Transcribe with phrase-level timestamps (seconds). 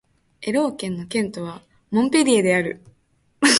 [0.41, 2.81] エロー県の県都はモンペリエである